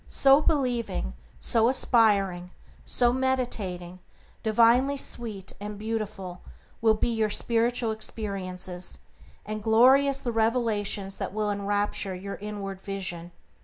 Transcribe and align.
So 0.07 0.41
believing, 0.41 1.13
so 1.39 1.69
aspiring, 1.69 2.49
so 2.85 3.13
meditating, 3.13 3.99
divinely 4.41 4.97
sweet 4.97 5.53
and 5.61 5.77
beautiful 5.77 6.41
will 6.81 6.95
be 6.95 7.09
your 7.09 7.29
spiritual 7.29 7.91
experiences, 7.91 8.97
and 9.45 9.61
glorious 9.61 10.17
the 10.19 10.31
revelations 10.31 11.17
that 11.17 11.35
will 11.35 11.51
enrapture 11.51 12.15
your 12.15 12.37
inward 12.37 12.81
vision. 12.81 13.31